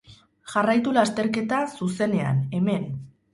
Jarraitu 0.53 0.93
lasterketa, 0.97 1.59
zuzenean, 1.75 2.41
hemen. 2.61 2.91